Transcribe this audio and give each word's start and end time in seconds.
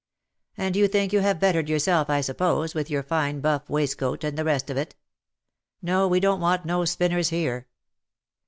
"And 0.57 0.75
you 0.75 0.87
think 0.87 1.13
you 1.13 1.19
have 1.19 1.39
bettered 1.39 1.69
yourself, 1.69 2.09
I 2.09 2.21
suppose, 2.21 2.73
with 2.73 2.89
your 2.89 3.03
fine 3.03 3.39
buff 3.39 3.69
waistcoat, 3.69 4.23
and 4.23 4.35
the 4.35 4.43
rest 4.43 4.71
of 4.71 4.77
it. 4.77 4.95
No 5.79 6.07
we 6.07 6.19
don't 6.19 6.41
want 6.41 6.65
no 6.65 6.85
spinners 6.85 7.29
here." 7.29 7.67